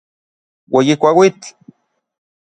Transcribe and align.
Ueyi 0.75 0.93
kuauitl. 1.01 1.47